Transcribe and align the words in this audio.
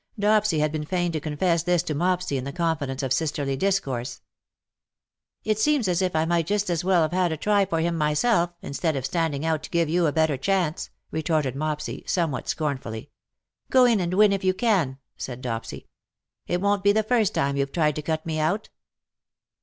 Dopsy 0.19 0.57
had 0.57 0.71
been 0.71 0.83
fain 0.83 1.11
to 1.11 1.19
confess 1.19 1.61
this 1.61 1.83
to 1.83 1.93
Mopsy 1.93 2.35
in 2.35 2.43
the 2.43 2.51
confidence 2.51 3.03
of 3.03 3.13
sisterly 3.13 3.55
discourse. 3.55 4.21
*' 4.85 5.43
It 5.43 5.59
seems 5.59 5.87
as 5.87 6.01
if 6.01 6.15
I 6.15 6.25
might 6.25 6.47
just 6.47 6.71
as 6.71 6.83
well 6.83 7.03
have 7.03 7.11
had 7.11 7.31
a 7.31 7.37
try 7.37 7.65
for 7.65 7.79
him 7.81 7.95
myself, 7.99 8.51
instead 8.63 8.95
of 8.95 9.05
standing 9.05 9.45
out 9.45 9.61
to 9.61 9.69
give 9.69 9.89
you 9.89 10.07
a 10.07 10.11
better 10.11 10.37
chance/" 10.37 10.89
retorted 11.11 11.55
Mopsy, 11.55 12.03
somewhat 12.07 12.49
> 12.49 12.49
scornfully. 12.49 13.11
"Go 13.69 13.85
in 13.85 13.99
and 13.99 14.15
win, 14.15 14.33
if 14.33 14.43
you 14.43 14.55
can/" 14.55 14.97
said 15.17 15.39
Dopsy." 15.39 15.85
It 16.47 16.61
won"t 16.61 16.81
be 16.81 16.93
the 16.93 17.03
first 17.03 17.35
time 17.35 17.55
you"ve 17.55 17.71
tried 17.71 17.95
to 17.95 18.01
cut 18.01 18.25
me 18.25 18.39
out.'' 18.39 18.69